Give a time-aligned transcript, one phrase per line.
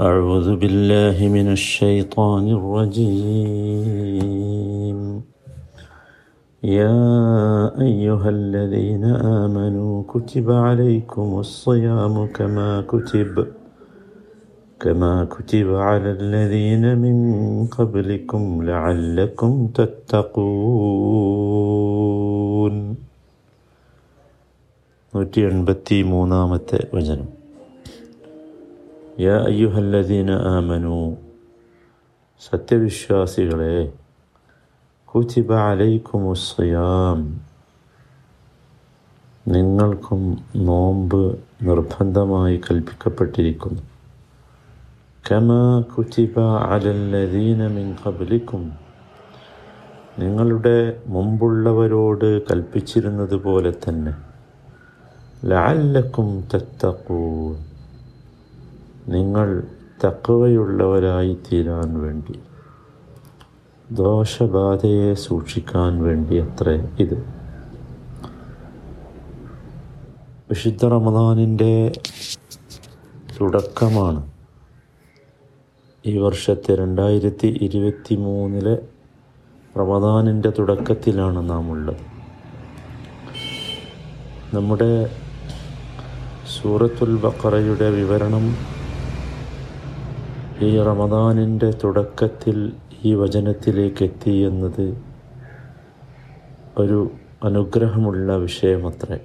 [0.00, 4.00] أعوذ بالله من الشيطان الرجيم
[6.64, 7.00] يا
[7.80, 9.04] أيها الذين
[9.42, 13.34] آمنوا كتب عليكم الصيام كما كتب
[14.80, 17.16] كما كتب على الذين من
[17.66, 20.74] قبلكم لعلكم تتقون
[25.14, 27.28] നൂറ്റി എൺപത്തി മൂന്നാമത്തെ വചനം
[29.19, 31.15] യാ അയ്യുഹല്ലദീന ആമനു.
[32.39, 33.93] സത്യവിശ്വാസികളെ
[35.05, 37.41] കുതിബ അലൈക്കുമുസ്യാം
[39.47, 43.81] നിങ്ങൾക്കും നോമ്പ് നിർബന്ധമായി കൽപ്പിക്കപ്പെട്ടിരിക്കുന്നു.
[45.31, 48.71] കമ കുതിബ അലല്ലദീന മിൻ കബലിക്കും
[50.19, 54.13] നിങ്ങളുടെ മുമ്പുള്ളവരോട് കൽപ്പിച്ചിരുന്നത് പോലെ തന്നെ.
[55.45, 57.78] ലഅല്ലക്കും തത്തഖൂൻ.
[59.09, 59.63] നിങ്ങൾ
[60.05, 62.39] തക്കവയുള്ളവരായി തീരാൻ വേണ്ടി
[63.91, 67.17] ദോഷബാധയെ സൂക്ഷിക്കാൻ വേണ്ടി അത്രേ ഇത്.
[70.49, 71.91] വിശുദ്ധ റമദാനിന്റെ
[73.41, 74.31] തുടക്കമാണ്.
[76.05, 78.75] ഈ വർഷത്തെ രണ്ടായിരത്തി ഇരുപത്തി മൂന്നിലെ
[79.77, 82.01] റമദാനിന്റെ തുടക്കത്തിലാണ് നാം ഉള്ളത്
[84.55, 84.91] നമ്മുടെ
[86.61, 88.78] സൂറത്തുൽ ബക്കറയുടെ വിവരണം
[90.61, 92.71] ഈ റമദാനിന്റെ തുടക്കത്തിൽ
[93.03, 94.85] ഈ വചനത്തിലേക്ക് എത്തി എന്നത്
[96.77, 97.11] ഒരു
[97.43, 99.19] അനുഗ്രഹമുള്ള വിഷയമത്രേ.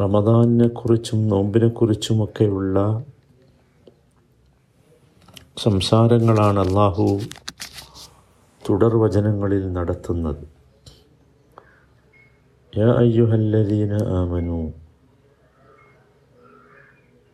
[0.00, 3.04] റമദാനിനെക്കുറിച്ചും നോമ്പിനെക്കുറിച്ചുമൊക്കെയുള്ള
[5.56, 7.20] സംസാരങ്ങളാണ് അള്ളാഹു
[8.70, 10.44] തുടർ വചനങ്ങളിൽ നടത്തുന്നത്.
[12.78, 14.72] യാ അയ്യുഹല്ലദീന ആമനു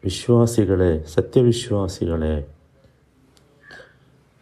[0.06, 2.44] വിശ്വാസികളെ സത്യവിശ്വാസികളെ.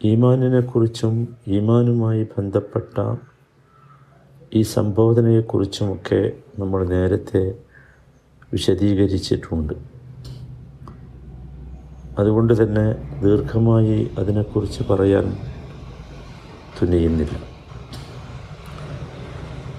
[0.03, 3.15] ഈമാനിനെക്കുറിച്ചും ഈമാനുമായി ബന്ധപ്പെട്ട
[4.53, 7.43] ഈ സംബോധനയെക്കുറിച്ചുമൊക്കെ നമ്മൾ നേരത്തെ
[8.53, 9.73] വിശദീകരിച്ചിട്ടുണ്ട്.
[12.19, 15.37] അതുകൊണ്ട് തന്നെ ദീർഘമായി അതിനെക്കുറിച്ച് പറയാൻ
[16.81, 17.35] തുനിയുന്നില്ല.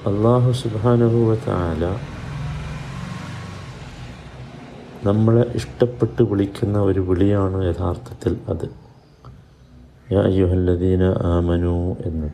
[0.07, 2.16] അള്ളാഹു സുബാനുഭവത്താല
[5.06, 8.71] നമ്മളെ ഇഷ്ടപ്പെട്ട് വിളിക്കുന്ന ഒരു വിളിയാണ് യഥാർത്ഥത്തിൽ അത്.
[10.12, 10.21] യാ
[11.22, 12.31] ആമനു എന്ന്.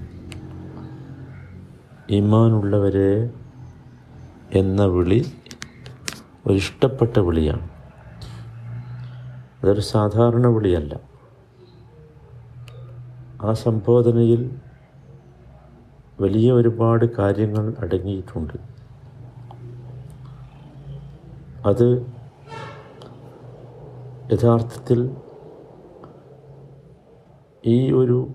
[2.11, 3.31] ഈമാനുള്ളവരെ
[4.53, 5.32] എന്ന വിളി
[6.47, 7.69] ഒരു ഇഷ്ടപ്പെട്ട വിളിയാണ്.
[9.62, 11.00] അതൊരു സാധാരണ വിളിയല്ല.
[13.43, 14.50] ആ സംബോധനയിൽ
[16.21, 18.55] വലിയ ഒരുപാട് കാര്യങ്ങൾ അടങ്ങിയിട്ടുണ്ട്.
[21.66, 22.22] അത്
[24.32, 25.16] യഥാർത്ഥത്തിൽ
[27.66, 28.28] ഈ ഒരു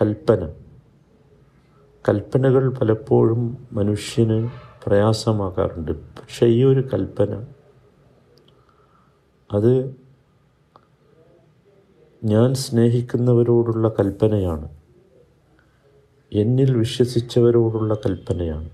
[0.00, 0.48] കൽപ്പന
[2.08, 4.50] കൽപ്പനകൾ പലപ്പോഴും മനുഷ്യന്
[4.84, 5.92] പ്രയാസമാക്കാറുണ്ട്.
[5.92, 7.44] പക്ഷേ ഈ ഒരു കൽപ്പന
[9.52, 9.96] അത്
[12.24, 14.68] ഞാൻ സ്നേഹിക്കുന്നവരോടുള്ള കൽപ്പനയാണ്.
[16.32, 18.70] എന്നിൽ വിശ്വസിച്ചവരോടുള്ള കൽപ്പനയാണ്.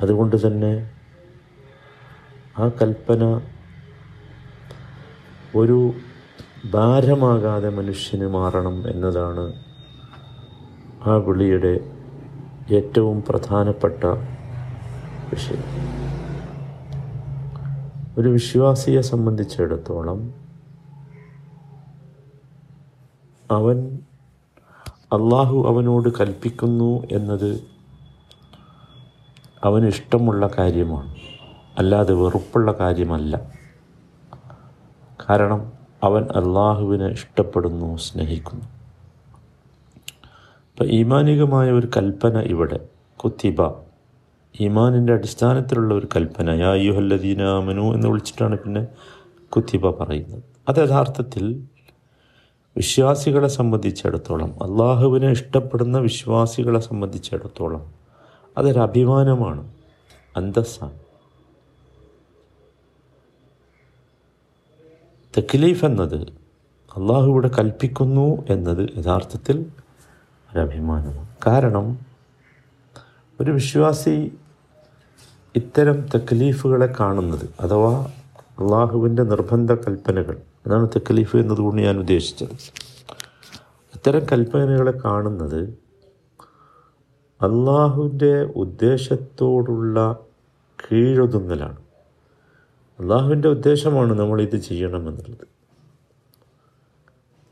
[0.00, 0.90] അതുകൊണ്ട് തന്നെ
[2.58, 3.40] ആ കൽപ്പന
[5.56, 5.92] ഒരു
[6.70, 9.52] ഭാരമാകാതെ മനുഷ്യന് മാറണം എന്നതാണ്
[11.06, 11.80] ആ വിളിയുടെ
[12.70, 14.04] ഏറ്റവും പ്രധാനപ്പെട്ട
[15.32, 15.64] വിഷയം.
[18.18, 20.34] ഒരു വിശ്വാസിയെ സംബന്ധിച്ചിടത്തോളം
[23.50, 23.98] അവൻ
[25.12, 27.62] അള്ളാഹു അവനോട് കൽപ്പിക്കുന്നു എന്നത്
[29.64, 31.14] അവന് ഇഷ്ടമുള്ള കാര്യമാണ്.
[31.78, 33.61] അല്ലാതെ വെറുപ്പുള്ള കാര്യമല്ല.
[35.30, 35.72] കാരണം
[36.02, 38.64] അവൻ അള്ളാഹുവിനെ ഇഷ്ടപ്പെടുന്നു സ്നേഹിക്കുന്നു.
[40.72, 42.80] ഇപ്പം ഈമാനികമായ ഒരു കൽപ്പന ഇവിടെ
[43.16, 43.72] കുത്തിബ.
[44.60, 48.86] ഈമാനിന്റെ അടിസ്ഥാനത്തിലുള്ള ഒരു കൽപ്പന യാ യുഹല്ലദീനാമനു എന്ന് വിളിച്ചിട്ടാണ് പിന്നെ
[49.48, 50.42] കുത്തിബ പറയുന്നത്.
[50.68, 51.62] അത് യഥാർത്ഥത്തിൽ
[52.76, 57.92] വിശ്വാസികളെ സംബന്ധിച്ചിടത്തോളം അള്ളാഹുവിനെ ഇഷ്ടപ്പെടുന്ന വിശ്വാസികളെ സംബന്ധിച്ചിടത്തോളം
[58.58, 59.70] അതൊരു അഭിമാനമാണ്
[60.36, 61.01] അന്തസ്സാണ്.
[65.36, 66.20] തെക്കിലീഫ് എന്നത്
[66.96, 69.66] അള്ളാഹു ഇവിടെ കൽപ്പിക്കുന്നു എന്നത് യഥാർത്ഥത്തിൽ
[70.50, 71.98] ഒരഭിമാനമാണ് കാരണം
[73.40, 74.32] ഒരു വിശ്വാസി
[75.56, 78.04] ഇത്തരം തക്ലീഫുകളെ കാണുന്നത് അഥവാ
[78.60, 80.36] അള്ളാഹുവിന്റെ നിർബന്ധ കൽപ്പനകൾ
[80.66, 82.54] അതാണ് തെക്കലീഫ് എന്നതുകൊണ്ട് ഞാൻ ഉദ്ദേശിച്ചത്.
[83.94, 85.60] ഇത്തരം കൽപ്പനകളെ കാണുന്നത്
[87.42, 90.18] അള്ളാഹുവിന്റെ ഉദ്ദേശത്തോടുള്ള
[90.78, 91.76] കീഴൊതുങ്ങലാണ്.
[93.00, 95.46] അള്ളാഹുവിന്റെ ഉദ്ദേശമാണ് നമ്മളിത് ചെയ്യണമെന്നുള്ളത്.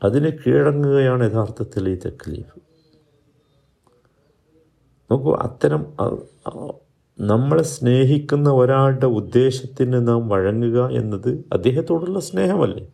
[0.02, 2.60] അതിന് കീഴടങ്ങുകയാണ് യഥാർത്ഥത്തിൽ ഈ തെക്കലീഫ്
[5.10, 5.86] നോക്കൂ അത്തരം
[7.20, 12.84] നമ്മളെ സ്നേഹിക്കുന്ന ഒരാളുടെ ഉദ്ദേശത്തിന് നാം വഴങ്ങുക എന്നത് അദ്ദേഹത്തോടുള്ള സ്നേഹമല്ലേ?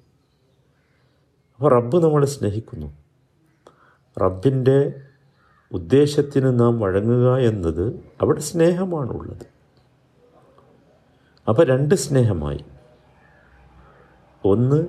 [1.54, 2.86] അപ്പോൾ റബ്ബ് നമ്മളെ സ്നേഹിക്കുന്നു.
[4.22, 4.78] റബ്ബിന്റെ
[5.72, 7.84] ഉദ്ദേശത്തിന് നാം വഴങ്ങുക എന്നത്
[8.20, 9.55] അവിടെ സ്നേഹമാണുള്ളത്.
[11.48, 12.60] അപ്പോൾ രണ്ട് സ്നേഹമായി.
[14.44, 14.86] ഒന്ന്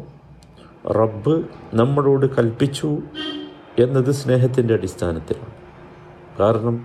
[1.00, 1.44] റബ്ബ്
[1.74, 3.02] നമ്മളോട് കൽപ്പിച്ചു
[3.80, 5.54] എന്നത് സ്നേഹത്തിന്റെ അടിസ്ഥാനത്തിലാണ്.
[6.40, 6.76] കാരണം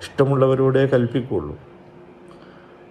[0.00, 1.56] ഇഷ്ടമുള്ളവരോടെ കൽപ്പിക്കുള്ളൂ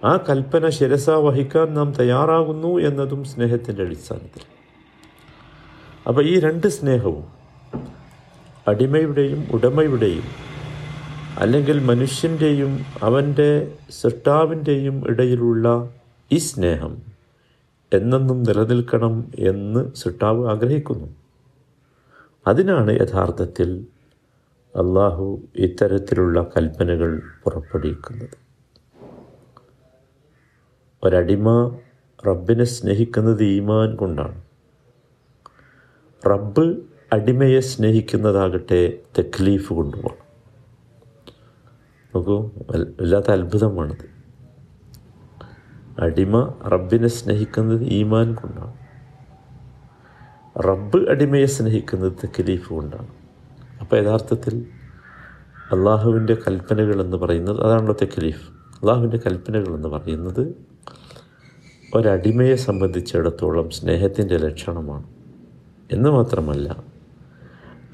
[0.04, 4.44] ആ കൽപ്പന ശിരസ വഹിക്കാൻ നാം തയ്യാറാകുന്നു എന്നതും സ്നേഹത്തിന്റെ അടിസ്ഥാനത്തിൽ
[6.08, 7.24] അപ്പോൾ ഈ രണ്ട് സ്നേഹവും
[8.68, 10.26] അടിമയുടെയും ഉടമയുടെയും
[11.38, 15.88] അല്ലെങ്കിൽ മനുഷ്യന്റെയും അവന്റെ സൃഷ്ടാവിന്റെയും ഇടയിലുള്ള
[16.32, 16.96] ഈ സ്നേഹം
[17.92, 21.08] എന്നെന്നും നിലനിൽക്കണം എന്ന് സിട്ടാവ് ആഗ്രഹിക്കുന്നു.
[22.46, 23.86] അതിനാണ് യഥാർത്ഥത്തിൽ
[24.76, 28.46] അള്ളാഹു ഇത്തരത്തിലുള്ള കൽപ്പനകൾ പുറപ്പെടുവിക്കുന്നത്.
[31.04, 31.78] ഒരടിമ
[32.26, 34.42] റബ്ബിനെ സ്നേഹിക്കുന്നത് ഈമാൻ കൊണ്ടാണ്.
[36.26, 36.76] റബ്ബ്
[37.12, 40.26] അടിമയെ സ്നേഹിക്കുന്നതാകട്ടെ തെക്ലീഫ് കൊണ്ടുപോകണം.
[42.14, 44.15] നോക്കൂ വല്ലാത്ത അത്ഭുതമാണത്.
[45.98, 48.74] അടിമ റബ്ബിനെ സ്നേഹിക്കുന്നത് ഈമാൻ കൊണ്ടാണ്.
[50.58, 53.06] റബ്ബ് അടിമയെ സ്നേഹിക്കുന്നത് തെക്കലീഫ് കൊണ്ടാണ്.
[53.80, 54.66] അപ്പോൾ യഥാർത്ഥത്തിൽ
[55.72, 58.50] അള്ളാഹുവിന്റെ കൽപ്പനകൾ എന്ന് പറയുന്നത് അതാണല്ലോ തെക്കലീഫ്.
[58.50, 60.56] അള്ളാഹുവിന്റെ കൽപ്പനകൾ എന്ന് പറയുന്നത്
[61.94, 65.04] ഒരടിമയെ സംബന്ധിച്ചിടത്തോളം സ്നേഹത്തിന്റെ ലക്ഷണമാണ്.
[65.92, 66.82] എന്ന് മാത്രമല്ല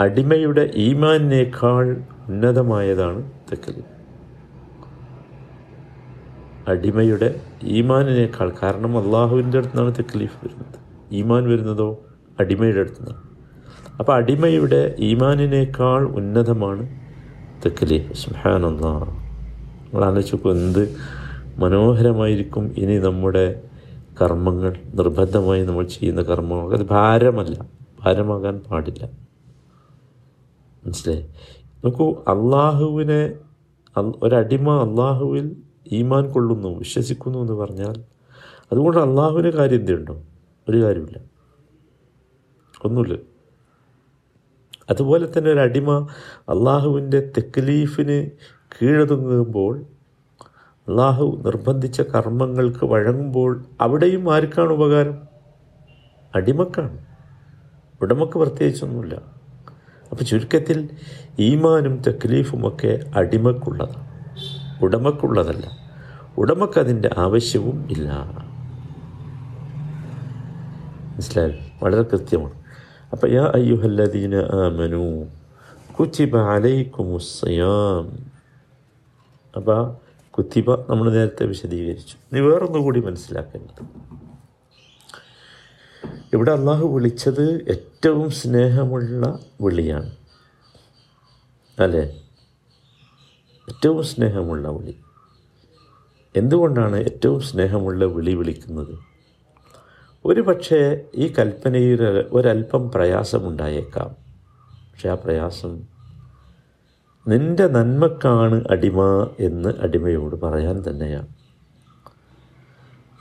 [0.00, 4.01] അടിമയുടെ ഈമാനേക്കാൾ ഉന്നതമായതാണ് തെക്കലീഫ്.
[6.68, 10.74] അടിമയുടെ ഈമാനിനേക്കാൾ കാരണം അള്ളാഹുവിന്റെ അടുത്താണ് തെക്കലീഫ് വരുന്നത്.
[11.12, 12.00] ഈമാൻ വരുന്നതോ
[12.40, 13.22] അടിമയുടെ അടുത്ത് നിന്നാണ്
[13.98, 17.00] അപ്പോൾ അടിമയുടെ ഈമാനിനേക്കാൾ ഉന്നതമാണ്
[17.64, 20.96] തെക്കലീഫ് സുഹാനല്ലാ നമ്മൾ ആലോചിച്ചു എന്ത്
[21.58, 23.62] മനോഹരമായിരിക്കും ഇനി നമ്മുടെ
[24.22, 26.78] കർമ്മങ്ങൾ നിർബന്ധമായി നമ്മൾ ചെയ്യുന്ന കർമ്മങ്ങൾ.
[26.78, 27.66] അത് ഭാരമല്ല.
[28.04, 29.08] ഭാരമാകാൻ പാടില്ല.
[30.86, 31.26] മനസ്സിലായി?
[31.84, 33.32] നോക്കൂ അള്ളാഹുവിനെ
[34.22, 35.56] ഒരടിമ അള്ളാഹുവിൽ
[35.92, 38.04] ഈമാൻ കൊള്ളുന്നു വിശ്വസിക്കുന്നു എന്ന് പറഞ്ഞാൽ
[38.72, 40.22] അതുകൊണ്ട് അള്ളാഹുവിന് കാര്യം എന്തുണ്ടോ?
[40.68, 41.20] ഒരു കാര്യമില്ല.
[42.84, 43.18] ഒന്നുമില്ല.
[44.90, 46.08] അതുപോലെ തന്നെ ഒരു അടിമ
[46.48, 49.82] അള്ളാഹുവിന്റെ തെക്കലീഫിന് കീഴതുങ്ങുമ്പോൾ
[50.88, 55.22] അള്ളാഹു നിർബന്ധിച്ച കർമ്മങ്ങൾക്ക് വഴങ്ങുമ്പോൾ അവിടെയും ആർക്കാണ് ഉപകാരം?
[56.34, 57.04] അടിമക്കാണ്.
[58.02, 59.14] ഉടമക്ക് പ്രത്യേകിച്ചൊന്നുമില്ല.
[60.10, 60.90] അപ്പോൾ ചുരുക്കത്തിൽ
[61.38, 64.11] ഈമാനും തക്ലീഫുമൊക്കെ അടിമക്കുള്ളതാണ്.
[64.82, 65.78] ഉടമക്കുള്ളതല്ല.
[66.38, 68.10] ഉടമക്കതിന്റെ ആവശ്യവും ഇല്ല.
[71.14, 71.58] മനസ്സിലായി?
[71.82, 72.62] വളരെ കൃത്യമാണ്.
[73.12, 75.26] അപ്പം യാ അയ്യുഹല്ലദീന ആമനു
[75.92, 78.32] കുത്തിബ അലൈക്കുമുസ്സയാം
[79.56, 79.96] അപ്പം
[80.30, 82.16] കുത്തിബ നമ്മൾ നേരത്തെ വിശദീകരിച്ചു.
[82.32, 83.86] ഇനി വേറൊന്നുകൂടി മനസ്സിലാക്കേണ്ടത്.
[86.32, 90.10] ഇവിടെ അള്ളാഹു വിളിച്ചത് ഏറ്റവും സ്നേഹമുള്ള വിളിയാണ്.
[91.78, 92.21] അല്ലേ?
[93.68, 94.94] ഏറ്റവും സ്നേഹമുള്ള വിളി.
[96.36, 98.98] എന്തുകൊണ്ടാണ് ഏറ്റവും സ്നേഹമുള്ള വിളി വിളിക്കുന്നത്?
[100.24, 104.08] ഒരു പക്ഷേ ഈ കൽപ്പനയിൽ ഒരല്പം പ്രയാസമുണ്ടായേക്കാം.
[104.92, 105.82] പക്ഷെ ആ പ്രയാസം
[107.28, 111.26] നിന്റെ നന്മക്കാണ് അടിമ എന്ന് അടിമയോട് പറയാൻ തന്നെയാണ്.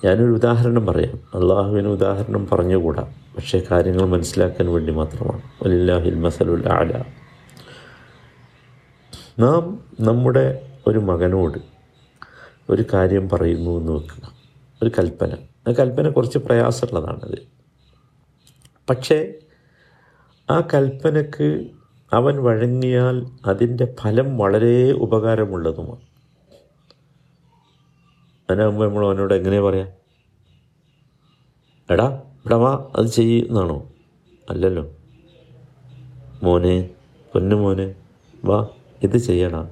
[0.05, 1.41] ഞാനൊരു ഉദാഹരണം പറയാം.
[1.41, 3.13] അള്ളാഹുവിന് ഉദാഹരണം പറഞ്ഞുകൂടാ.
[3.37, 5.41] പക്ഷേ കാര്യങ്ങൾ മനസ്സിലാക്കാൻ വേണ്ടി മാത്രമാണ്.
[5.63, 7.03] അലില്ലാഹിൽ മസലുൽ ആല
[9.39, 11.57] നാം നമ്മുടെ ഒരു മകനോട്
[12.69, 14.33] ഒരു കാര്യം പറയുന്നു എന്ന് വെക്കുക.
[14.83, 15.33] ഒരു കൽപ്പന.
[15.67, 17.47] ആ കൽപ്പന കുറച്ച് പ്രയാസമുള്ളതാണത്.
[18.89, 19.33] പക്ഷേ
[20.51, 21.67] ആ കൽപ്പനക്ക്
[22.13, 26.01] അവൻ വഴങ്ങിയാൽ അതിന്റെ ഫലം വളരെ ഉപകാരമുള്ളതുമാണ്.
[28.49, 29.87] അതിനാകുമ്പോൾ നമ്മൾ അവനോട് എങ്ങനെ പറയാം?
[31.89, 33.89] എടാ വാ അത് ചെയ്യുന്നാണോ
[34.49, 34.91] അല്ലല്ലോ.
[36.43, 36.89] മോനെ
[37.33, 37.95] പൊന്നു മോനെ
[38.45, 38.67] വാ.
[39.03, 39.69] ഇത് ചെയ്യണം.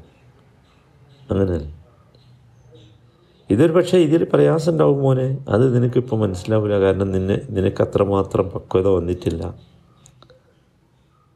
[1.31, 1.79] അങ്ങനെയല്ല
[3.49, 5.45] ഇതൊരു പക്ഷേ ഇതിൽ പ്രയാസം ഉണ്ടാവും മോനെ.
[5.49, 6.79] അത് നിനക്കിപ്പോൾ മനസ്സിലാവില്ല.
[6.79, 9.43] കാരണം നിന്നെ നിനക്ക് അത്രമാത്രം പക്വത വന്നിട്ടില്ല.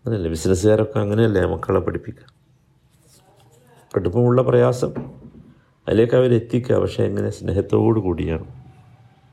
[0.06, 2.34] അങ്ങനെയല്ലേ ബിസിനസ്സുകാരൊക്കെ അങ്ങനെയല്ലേ മക്കളെ പഠിപ്പിക്കുക
[3.98, 4.94] കടുപ്പമുള്ള പ്രയാസം.
[5.88, 7.30] അതിലേക്ക് അവരെത്തിക്കുക പക്ഷേ എങ്ങനെ?
[7.30, 8.44] സ്നേഹത്തോടു കൂടിയാണ്.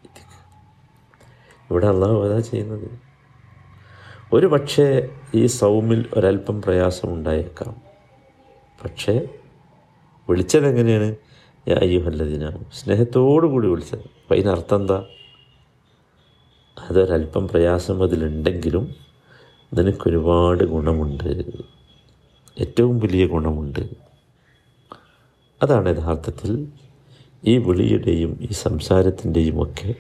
[0.05, 0.59] എത്തിക്കുക.
[1.71, 2.91] ഇവിടെ അള്ളാഹു അതാ ചെയ്യുന്നത്.
[4.33, 7.90] ഒരു പക്ഷേ ഈ സൗമിൽ ഒരല്പം പ്രയാസം ഉണ്ടായേക്കാം.
[8.85, 9.29] പക്ഷേ
[10.31, 11.17] വിളിച്ചതെങ്ങനെയാണ്
[11.69, 11.81] എങ്ങനെയാണ്?
[11.81, 13.99] അയ്യുഹല്ലതിനാണ് സ്നേഹത്തോടു കൂടി വിളിച്ചത്.
[13.99, 15.07] അപ്പം അതിനർത്ഥം എന്താ
[16.91, 18.95] അതൊരല്പം പ്രയാസം അതിലുണ്ടെങ്കിലും
[19.75, 21.43] നിനക്കൊരുപാട് ഗുണമുണ്ട്.
[22.61, 23.81] ഏറ്റവും വലിയ ഗുണമുണ്ട്.
[25.63, 26.69] അതാണ് യഥാർത്ഥത്തിൽ
[27.45, 29.95] ഈ വിളിയുടെയും ഈ സംസാരത്തിന്റെയും ഒക്കെ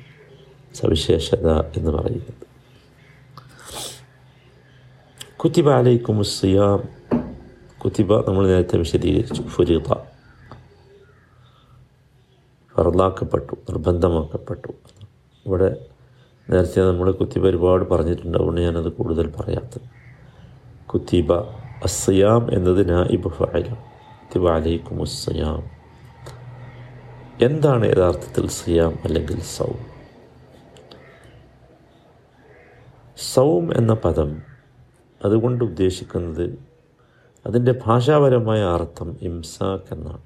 [0.75, 2.51] സവിശേഷത എന്ന് പറയുന്നത്.
[5.37, 7.00] കുത്തിബാലയ്ക്കും സിയാം
[7.85, 9.43] കുത്തിബ നമ്മൾ നേരത്തെ വിശദീകരിച്ചു.
[9.43, 9.93] ഫുരീത
[12.75, 14.73] ഫറലാക്കപ്പെട്ടു നിർബന്ധമാക്കപ്പെട്ടു.
[15.47, 15.87] ഇവിടെ
[16.51, 18.39] നേരത്തെ നമ്മൾ കുത്തിബ ഒരുപാട് പറഞ്ഞിട്ടുണ്ട്.
[18.39, 19.89] അതുകൊണ്ട് ഞാനത് കൂടുതൽ പറയാത്തത്
[20.87, 21.33] കുത്തിബ
[21.85, 25.81] അസ്സയാം എന്നത് നായിബ് ഫഅല കുത്തിബ അലൈക്കും അസ്സയാം.
[27.43, 29.79] എന്താണ് യഥാർത്ഥത്തിൽ സിയാം അല്ലെങ്കിൽ സൗം?
[33.35, 34.43] സൗം എന്ന പദം
[35.25, 36.70] അതുകൊണ്ട് ഉദ്ദേശിക്കുന്നത്
[37.47, 40.23] അതിന്റെ ഭാഷാപരമായ അർത്ഥം ഇംസാക്ക് എന്നാണ്.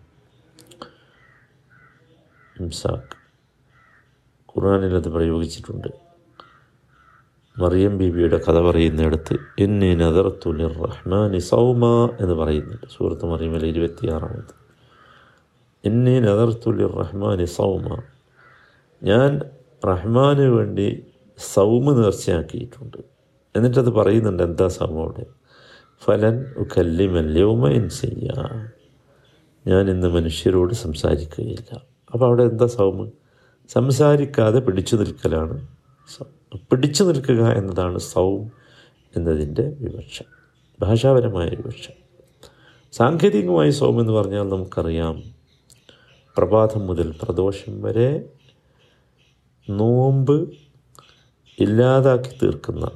[2.61, 3.17] ഇംസാക്ക്
[4.53, 5.89] ഖുർആനിൽ അത് പ്രയോഗിച്ചിട്ടുണ്ട്.
[7.59, 14.55] മറിയം ബീബിയുടെ കഥ പറയുന്നിടത്ത് എന്നി നദർത്തുലിർ റഹ്മാനി സൗമ എന്ന് പറയുന്നുണ്ട് സൂറത്ത് മറിയമിലെ ഇരുപത്തിയാറാമത്.
[15.85, 18.03] എന്നി നദർത്തുലിർ റഹ്മാനി സൗമ
[19.03, 19.41] ഞാൻ
[19.87, 21.07] റഹ്മാന് വേണ്ടി
[21.39, 22.97] സൗമ് നേർച്ചയാക്കിയിട്ടുണ്ട്.
[23.57, 25.25] എന്നിട്ടത് പറയുന്നുണ്ട് എന്താ സൗമ അവിടെ?
[26.05, 28.31] ഫലൻ ഉക്കല്ലിമല്യവുമ ചെയ്യ
[29.67, 31.83] ഞാൻ ഇന്ന് മനുഷ്യരോട് സംസാരിക്കുകയില്ല.
[32.13, 33.11] അപ്പോൾ അവിടെ എന്താ സൗമ്?
[33.69, 35.67] സംസാരിക്കാതെ പിടിച്ചു നിൽക്കലാണ്.
[36.71, 38.53] പിടിച്ചു നിൽക്കുക എന്നതാണ് സൗം
[39.17, 40.23] എന്നതിന്റെ വിവക്ഷ.
[40.81, 41.89] ഭാഷാപരമായ വിവക്ഷ.
[42.93, 45.23] സാങ്കേതികമായി സൗം എന്ന് പറഞ്ഞാൽ നമുക്കറിയാം
[46.37, 48.25] പ്രഭാതം മുതൽ പ്രദോഷം വരെ
[49.71, 50.55] നോമ്പ്
[51.59, 52.91] ഇല്ലാതാക്കി തീർക്കുന്ന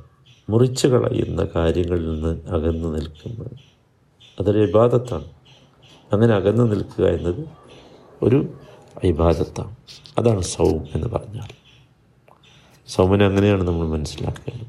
[0.49, 3.51] മുറിച്ചു കളയുന്ന കാര്യങ്ങളിൽ നിന്ന് അകന്നു നിൽക്കുന്നത്.
[4.41, 5.25] അതൊരു വിവാദത്താണ്
[6.13, 7.47] അങ്ങനെ അകന്നു നിൽക്കുക എന്നത്
[8.23, 8.59] ഒരു
[9.05, 9.77] വിവാദത്താണ്
[10.19, 11.49] അതാണ് സൗം എന്ന് പറഞ്ഞാൽ.
[12.89, 14.67] സൗമനെ അങ്ങനെയാണ് നമ്മൾ മനസ്സിലാക്കേണ്ടത്.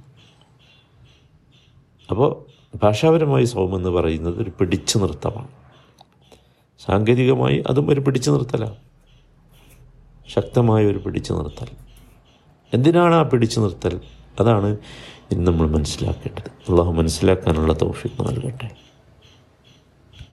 [2.09, 2.45] അപ്പോൾ
[2.77, 5.47] ഭാഷാപരമായി സൗം എന്ന് പറയുന്നത് ഒരു പിടിച്ചു നിർത്തമാണ്.
[6.79, 8.75] സാങ്കേതികമായി അതും ഒരു പിടിച്ചു നിർത്തലാണ്
[10.27, 11.67] ശക്തമായ ഒരു പിടിച്ചു നിർത്തൽ.
[12.73, 14.01] എന്തിനാണ് ആ പിടിച്ചു നിർത്തൽ?
[14.39, 14.77] അതാണ്
[15.31, 16.51] ഇന്ന് നമ്മൾ മനസ്സിലാക്കേണ്ടത്.
[16.69, 18.88] അള്ളാഹു മനസ്സിലാക്കാനുള്ള തൗഫീഖ് നൽകട്ടെ.